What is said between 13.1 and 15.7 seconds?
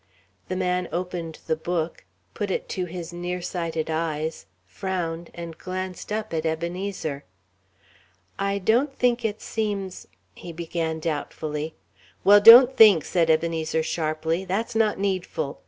Ebenezer, sharply; "that's not needful.